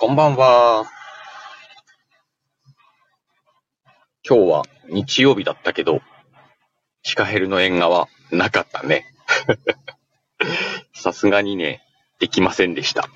[0.00, 0.84] こんばんは。
[4.24, 6.02] 今日は日曜日だったけど、
[7.02, 9.12] シカヘルの縁側なかったね。
[10.94, 11.82] さすがにね、
[12.20, 13.08] できませんでした。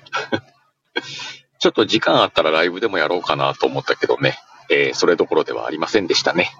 [1.57, 4.37] ちょっと時間あったらライブでもやろうかなと思ったけどね、
[4.69, 6.51] えー、それどころではありませんでしたね。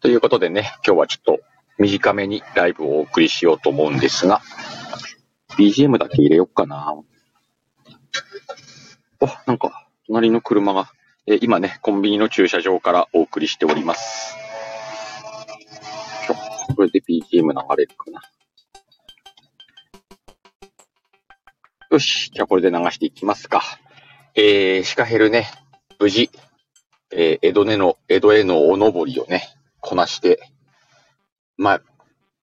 [0.00, 1.40] ということでね、今日はちょっと
[1.78, 4.42] 短めにライブをお送りしようと思うんですが、
[5.56, 6.92] BGM だけ入れよっかな。
[9.20, 10.90] あ、なんか、隣の車が、
[11.26, 14.36] え、今ね、コンビニの駐車場からお送りしております。
[16.74, 18.20] これで BGM 流れるかな。
[21.90, 23.62] よし、じゃあこれで流していきますか。
[24.34, 25.48] えー、シカヘルね、
[25.98, 26.30] 無事、
[27.10, 29.48] えー、江戸根の、江戸へのお登りをね、
[29.80, 30.40] こなして、
[31.56, 31.82] まあ、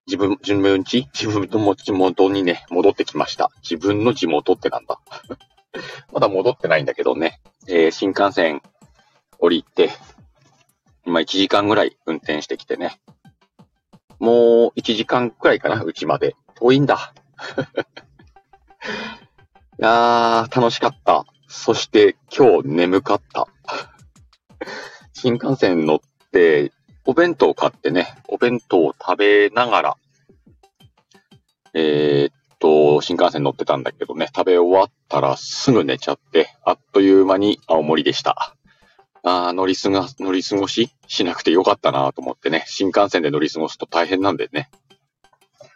[0.08, 3.52] 自分、自分ち自分の地元にね、戻ってきました。
[3.62, 5.00] 自分の地元ってなんだ？
[6.12, 8.62] まだ戻ってないんだけどね、えー、新幹線
[9.40, 9.92] 降りて、
[11.06, 13.00] 今1時間ぐらい運転してきてね。
[14.20, 16.36] もう1時間くらいかな、うちまで。
[16.56, 17.14] 遠いんだ。
[19.80, 21.26] いやー、楽しかった。
[21.48, 23.48] そして今日眠かった。
[25.14, 26.00] 新幹線乗っ
[26.32, 26.72] て、
[27.06, 29.98] お弁当買ってね、お弁当を食べながら、
[31.74, 38.56] えー、っと、新幹線乗ってたんだけどね、食べ終わったらすぐ寝ちゃって、あっという間に青森でした。
[39.22, 44.70] あ乗りすが、乗り過ごししなくてよかったなと思ってね、新幹線で乗り過ごすと大変なんでね。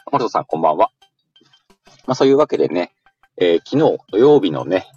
[0.10, 0.92] マルトさんこんばんは。
[2.06, 2.94] まあそういうわけでね、
[3.36, 4.88] えー、昨日土曜日のね、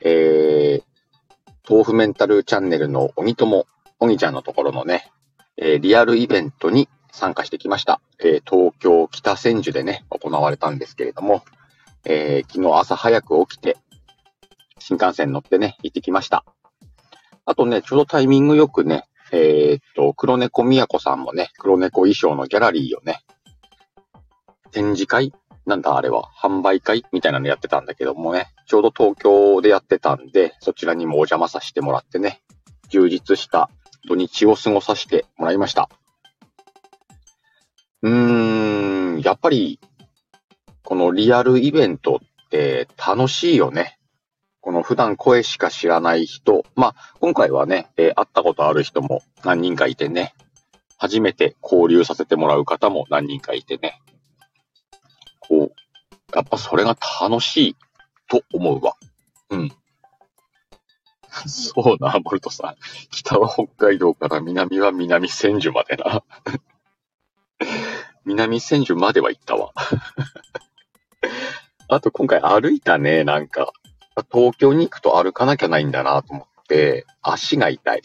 [0.00, 3.66] えー、豆腐メンタルチャンネルの鬼友、
[4.00, 5.10] 鬼ちゃんのところのね、
[5.58, 8.00] えー、リアルイベントに参加してきました。
[8.18, 11.42] えー、東京北千住でね、行われたんですけれども、
[12.04, 13.76] えー、昨日朝早く起きて、
[14.78, 16.44] 新幹線乗ってね、行ってきました。
[17.46, 23.24] あとね、ちょうどタイミングよくね、えー、っと、黒猫みやこさんもね、黒猫衣装のギャラリーをね、
[24.70, 25.32] 展示会？
[25.64, 27.04] なんだあれは、販売会？
[27.12, 32.42] みたいなのやってたんだけどもね、ちょうど東京でやってたんで、そちらにもお邪魔させてもらってね、
[32.88, 33.70] 充実した
[34.06, 35.88] 土日を過ごさせてもらいました。
[38.02, 39.80] うーん、やっぱり、
[40.82, 43.98] このリアルイベントって楽しいよね。
[44.60, 50.34] この普段声しか知らない人、まあ、今回はね、えー、会ったことある人も何人かいてね、
[50.98, 54.00] 初めて交流させてもらう方も何人かいてね、
[55.40, 55.72] こう、
[56.34, 57.76] やっぱそれが楽しい
[58.28, 58.96] と思うわ。
[59.50, 59.72] うん。
[61.46, 62.76] そうな、ボルトさん。
[63.10, 66.22] 北は北海道から南は南千住までな。
[68.24, 69.72] 南千住までは行ったわ。
[71.88, 73.72] あと今回歩いたね、なんか。
[74.32, 78.02] 東京に行くと歩かなきゃないんだなと思って、足が痛い。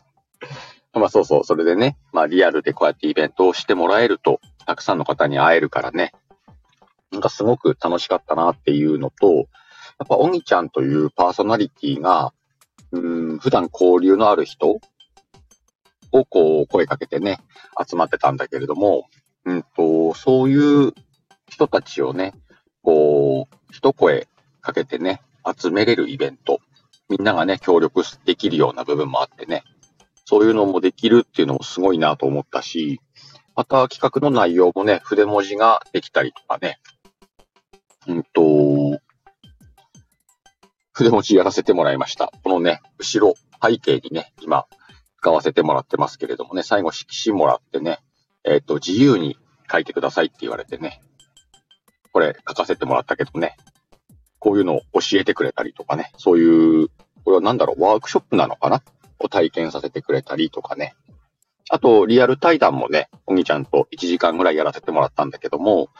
[0.94, 6.14] まあそうそう、それでね、まあリアルでこうやってイベントをしてもらえると、たくさんの方に会えるからね、
[7.10, 9.42] なんかすごく楽しかったなっていうのと、や
[10.04, 12.32] っぱ、おぎちゃんというパーソナリティが、
[12.92, 14.80] うん、普段交流のある人
[16.12, 17.38] をこう声かけてね、
[17.88, 19.08] 集まってたんだけれども、
[19.44, 20.92] うんと、そういう
[21.48, 22.34] 人たちをね、
[22.82, 24.28] こう、一声
[24.60, 25.22] かけてね、
[25.58, 26.60] 集めれるイベント。
[27.08, 29.64] みんながね、協力できるような部分もあってね、
[30.24, 33.00] そういうのもできるっていうのもすごいなと思ったし、
[33.56, 36.78] また企画の内容もね、筆文字ができたりとかね、
[38.06, 39.00] うんと、
[40.92, 42.32] 筆持ちやらせてもらいました。
[42.44, 44.66] このね、後ろ、背景にね、今、
[45.20, 47.98] 使わせてもらってますけれどもね、最後色紙もらってね、
[48.44, 49.38] えっ、と、自由に
[49.70, 51.00] 書いてくださいって言われてね、
[52.12, 53.56] これ書かせてもらったけどね、
[54.38, 56.88] こういうのを教えてくれたりとかね、そういう、
[57.24, 58.82] これはなんだろう、ワークショップなのかな。
[59.20, 60.94] を体験させてくれたりとかね。
[61.68, 65.90] あと、リアル対談もね、おぎちゃんと1時間ぐらいやらせてもらったんだけども、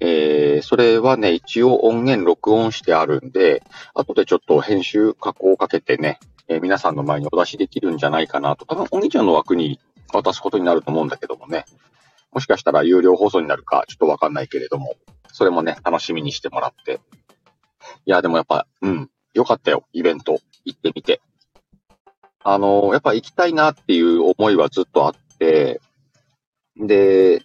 [0.00, 3.62] えー、それはね、一応音源録音してあるんで、
[3.94, 6.18] 後でちょっと編集加工をかけてね、
[6.48, 9.80] えー、皆さんの前にお出しできるんじゃないかなと、多分お兄ちゃんの枠に
[10.12, 11.64] 渡すことになると思うんだけどもね、
[12.32, 14.94] もしかしたら有料放送になるかちょっとわかんないけれども、
[15.32, 17.00] それもね、楽しみにしてもらって。
[18.06, 21.20] いや、でもやっぱ、うん、よかったよ、イベント行ってみて。
[22.42, 25.80] あの、やっぱ行きたいなっていう思いはずっとあって、
[26.76, 27.42] で、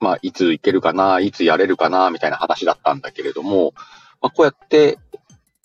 [0.00, 3.72] まあ、いつ行けるかな、いつやれるかな、みたいな話だったんだけれども、
[4.20, 4.98] まあ、こうやって、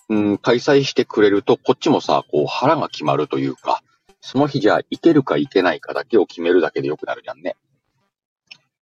[0.08, 3.82] うん、開催してくれると、こっちもさ、こう腹が決まるというか、
[4.20, 7.56] その日じゃあ行けるか行けないかだけを決めるだけでよくなるじゃんね。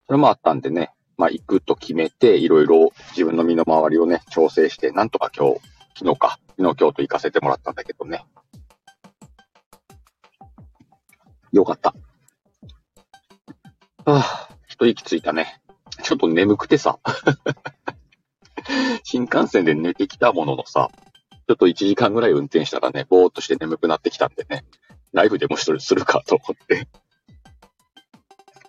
[0.07, 5.59] それもあったんでね、まあ行くと決めて、いろいろ自分の身の回りをね、調整して、なんとか今日、
[5.97, 8.25] 昨日か、昨日、京都行かせてもらったんだけどね。
[11.51, 11.93] よかった。
[14.05, 15.61] はあ、一息ついたね。
[16.03, 16.99] ちょっと眠くてさ。
[19.03, 20.89] 新幹線で寝てきたもののさ、
[21.49, 24.65] ちょっと1時間ぐらい運転したらね、ぼーっとして眠くなってきたんでね、
[25.13, 26.87] ライブでも一人するかと思って。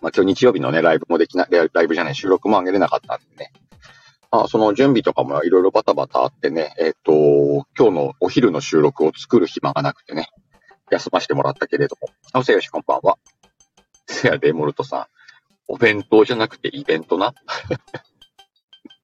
[0.01, 3.53] まあ今日日曜日のね、ライブもできな、ライブじゃない、収録も上げれなかったんでね。
[4.31, 10.29] まあその準備とかもいろいろバタバタあってね、えっ、ー、と、今日のお昼の収録を作る暇がなくてね、
[10.89, 12.09] 休ませてもらったけれども。
[12.33, 13.19] あ、せよし、こんばんは。
[14.07, 15.05] せやで、モルトさん。
[15.67, 17.35] お弁当じゃなくてイベントな？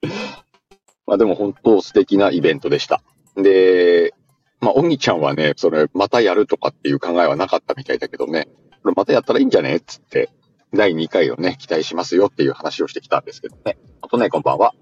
[1.06, 3.04] まあでも本当素敵なイベントでした。
[3.38, 4.14] で、
[4.60, 8.48] まあ、おにちゃんはね、それ、またやるとかっていう考えはなかったみたいだけどね、
[8.84, 10.30] またやったらいいんじゃねっつって、
[10.74, 13.78] 第2回をね、期待しますよっていう話をしてきたんですけどね。
[14.02, 14.74] あとね、こんばんは。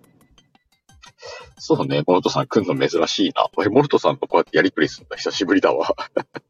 [1.57, 3.47] そうね、モルトさん来んの珍しいな。
[3.55, 5.17] 俺、モルトさんとこうやってやりとりするの？
[5.17, 5.95] 久しぶりだわ。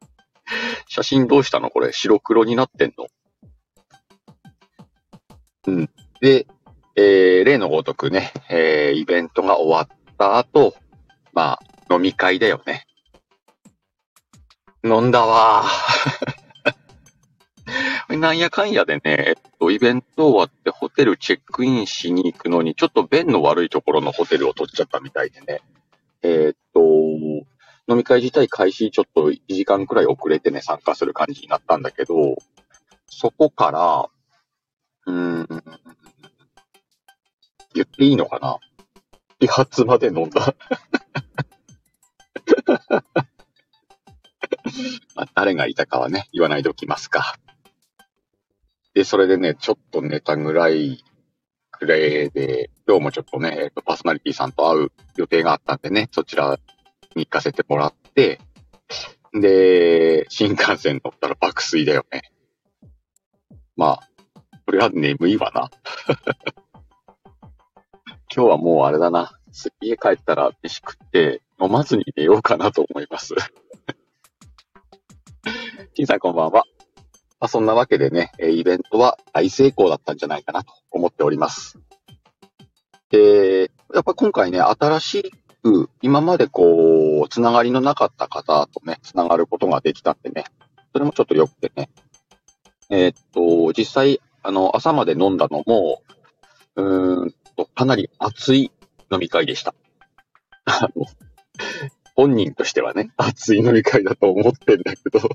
[0.88, 1.70] 写真どうしたの？
[1.70, 3.08] これ、白黒になってんの？
[5.68, 5.90] うん。
[6.22, 6.48] で、
[6.96, 10.76] えー、例のごとくね、えー、イベントが終わった後、
[11.34, 12.86] まあ、飲み会だよね。
[14.84, 15.66] 飲んだわ
[18.10, 25.62] なんやかんやでね、えっと、イベント終わってホテルチェックインしに行くのに、ちょっと便の悪いところのホテルを取っちゃったみたいでね。
[26.22, 26.82] えー、っと、
[27.88, 32.36] 飲み会自体開始ちょっと1時間くらい遅れてね、参加する感じになったんだけど、
[33.08, 34.10] そこから、
[35.08, 35.64] うーん、
[37.74, 38.58] 言っていいのかな
[39.40, 40.56] 理髪まで飲んだ
[45.16, 47.38] まあ、誰がいたかはね、言わないでおきますか。
[48.94, 51.04] で、それでね、ちょっと寝たぐらい
[51.72, 56.58] くらいで、今日もちょっとね、えっと、パーソナリティさんと会う予定があったんでね、そちら
[57.16, 58.40] に行かせてもらって、
[59.34, 62.32] で、新幹線乗ったら爆睡だよね。
[63.76, 64.10] まあ、
[64.66, 65.70] これは眠いわな。
[68.34, 69.38] 今日はもうあれだな。
[69.82, 73.36] 家帰ったら飯食って飲まずに寝ようかなと思います。
[75.96, 76.66] 金さんこんばんは。
[77.40, 81.80] まあ、そんなわけでね、イベントは大成功だったんじゃないかなと思っております。
[83.10, 90.46] で、やっぱ今回ね、新しく、今までこう、つながりのなかった方とね、つながることができたんでね、
[90.94, 91.90] それもちょっと良くてね。
[92.90, 96.02] えー、っと、実際、あの、朝まで飲んだのも、
[96.76, 98.72] うーんと、かなり熱い
[99.12, 99.74] 飲み会でした。
[100.66, 101.06] あの、
[102.16, 105.30] 本人としてはね、熱い飲み会だと思ってんだけど、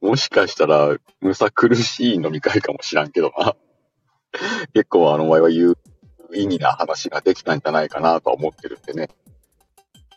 [0.00, 3.56] もしかしたら、むさ苦しい飲み会かもしらんけどな。
[4.74, 5.76] 結構あの、前は有
[6.34, 9.08] 意義な話ができたんじゃないかなと思ってるんでね。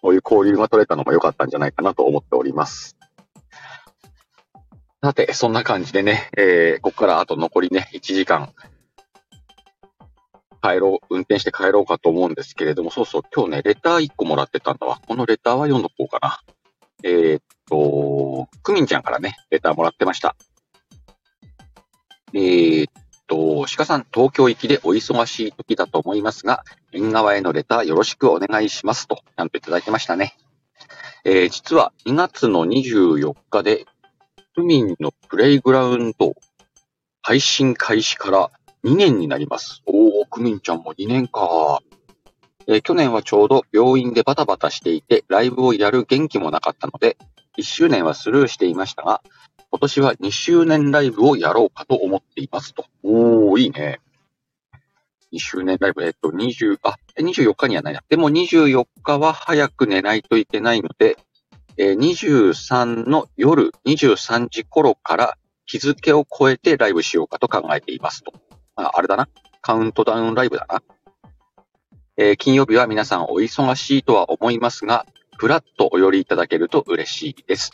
[0.02, 2.98] こういう交流が取れたのも良かったんじゃないかなと思っております。
[5.02, 8.54] さて、そんな感じでね、えー、ここからあと残りね、1時間、
[10.66, 15.00] 帰ろう、運転して帰ろうかと思うんですけれども、そうそう、今日ね、レター1個もらってたんだわ。
[15.08, 16.42] このレターは読んどこうかな。
[17.04, 20.36] えー、っと、クミンちゃんからね、レターもらってました。
[22.34, 22.94] えー、っ
[23.28, 30.36] と、鹿さん、東京行きでお忙しい時だと思いますが、縁側へのレターよろしくお願いしますと、ちゃんといただいてましたね。
[31.24, 33.86] えー、実は2月の24日で、
[34.56, 36.34] クミンのプレイグラウンド
[37.22, 38.52] 配信開始から
[38.86, 39.82] 2年になります。
[39.88, 41.82] おー、クミンちゃんも2年か。
[42.68, 47.18] えー、去年はちょうど病院でバタバタしていて、ライブをやる元気もなかったので、
[47.58, 49.24] 1周年はスルーしていましたが、
[49.72, 52.86] 今年は2周年ライブをやろうかと思っていますと。
[53.02, 54.02] おー、いいね。
[55.34, 58.04] 2周年ライブ、えっと、20、あ、24日にはないな。
[58.08, 61.18] でも24日は早く寝ないといけないので、
[61.78, 68.32] えー、23の夜23時頃から日付を超えてライブしようかと考えていますと。
[68.76, 69.30] ああれだな。
[69.62, 70.84] カウントダウンライブだな。
[72.18, 75.06] えー、金曜日は皆さんお忙しいとは思いますが、
[75.38, 77.72] ふらっとお寄りいただけると嬉しいです。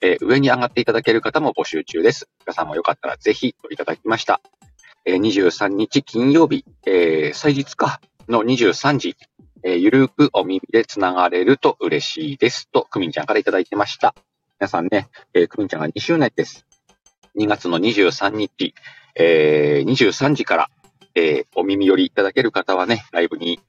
[0.00, 2.28] えー、上に上がっていただける方も募集中です。
[2.46, 4.40] 皆さんもよかったらぜひといただきました。
[5.04, 9.16] えー、23日金曜日、えー、祭日かの23時、
[9.62, 12.68] え、ゆるくお耳でつながれると嬉しいです。
[12.70, 14.14] と、くみんちゃんからいただいてました。
[14.60, 16.66] 皆さんね、えー、くみんちゃんが2周年です。
[17.38, 18.74] 2月の23日、
[19.14, 20.70] えー、23時から、
[21.14, 23.60] えー、お耳寄りいただける方はね、ライブに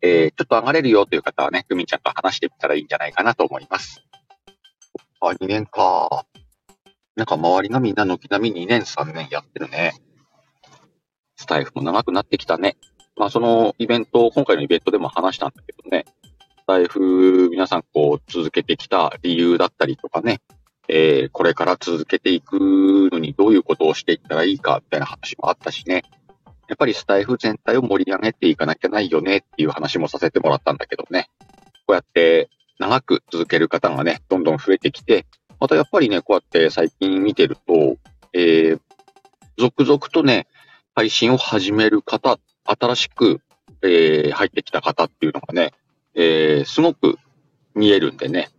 [0.00, 4.04] えー、ちょっと上がれるよという方はね、ふみちゃんと話してみたらいいんじゃないかなと思います。
[5.20, 6.24] あ、2年か。
[7.16, 9.94] なんか周りがみんな軒並み2年3年やってるね。
[11.36, 12.76] スタイフも長くなってきたね。
[13.16, 16.04] まあそのイベント、今回のイベントでも話したんだけどね。
[16.68, 20.40] タイフ皆さんこう続けてきた理由だったりとかね、
[20.88, 22.58] えー、これから続けていく
[23.12, 26.02] のにどういうことをしていったらいいかみたいな話もあったしね。
[26.68, 31.28] やっぱりスタイフ全体を盛り上げていかなきゃないよねっていう話もさせてもらったんだけどね。
[31.86, 35.26] こうやって長く続ける方がね、どんどん増えてきて、
[35.60, 37.96] またやっぱりね、こうやって最近見てると、
[38.32, 38.80] えー、
[39.58, 40.46] 続々とね、
[40.94, 43.40] 配信を始める方、新しく、
[43.82, 45.72] えー、入ってきた方っていうのがね、
[46.14, 47.18] えー、すごく
[47.74, 48.50] 見えるんでね、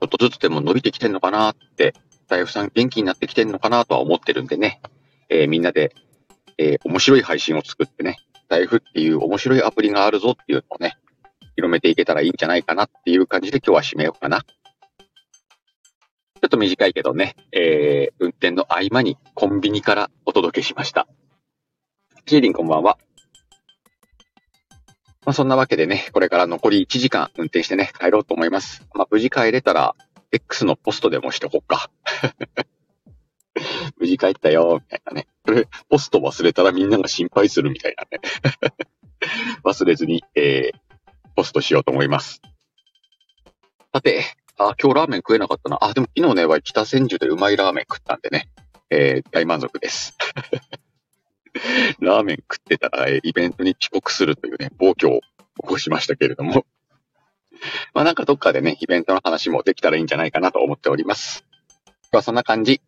[0.00, 1.94] ちょっとずつでも伸びてきてんのかなって、
[2.28, 4.80] 大夫さん元気になってきてんのかなとは思ってるんでね、
[5.28, 5.94] えー、みんなで、
[6.56, 10.98] えー、面白い配信を作ってね、大夫っていう面白いアプリがあるぞっていうのをね、
[11.56, 14.40] 広めていけたらいいんじゃないかなっていう感じで今日は締めようかな。
[14.40, 21.08] ちょっと短いけどね、えー、運転の合間にコンビニからお届けしました。
[22.26, 22.98] シーリンこんばんは。
[25.28, 28.88] まあ、そんなわけでね、これから残り1時間運転してね、帰ろうと思います。
[28.94, 29.94] まあ、無事帰れたら、
[30.32, 31.90] X のポストでもしとこっか。
[34.00, 35.28] 無事帰ったよ、みたいなね。
[35.44, 38.20] これ、ポスト忘れたらみんなが心配するみたいなね。
[39.64, 40.78] 忘れずに、えー、
[41.36, 42.40] ポストしようと思います。
[43.92, 44.24] さて、
[44.56, 45.76] あ、今日ラーメン食えなかったな。
[45.82, 48.48] あ、でも昨日ね、北千住でうまいラーメン食ったんでね、
[48.88, 50.16] えー、大満足です。
[52.00, 55.22] ラーメン食ってたら、えイベントに遅刻するというね、暴挙を起
[55.56, 56.66] こしましたけれども。
[57.94, 61.44] まあなんかどっかでね、イベントの話もできたらいいんじゃないかなと思っております。
[61.86, 62.80] 今日はそんな感じ。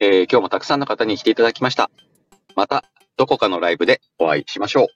[0.00, 1.90] えー、今日もたくさんの方に来ていただきました。
[2.54, 2.84] また、
[3.16, 4.86] どこかのライブでお会いしましょう。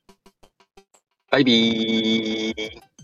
[1.31, 2.96] バイビー